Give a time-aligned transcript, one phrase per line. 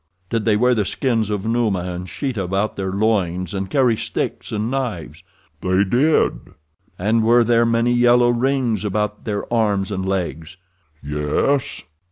[0.31, 4.51] "Did they wear the skins of Numa and Sheeta about their loins, and carry sticks
[4.51, 5.21] and knives?"
[5.61, 6.55] "They did."
[6.97, 10.57] "And were there many yellow rings about their arms and legs?"
[11.03, 11.83] "Yes."